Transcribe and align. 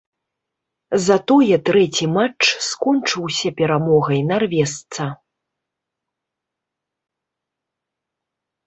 Затое 1.07 1.55
трэці 1.69 2.05
матч 2.15 2.41
скончыўся 2.69 3.49
перамогай 3.61 4.25
нарвежца. 4.31 5.09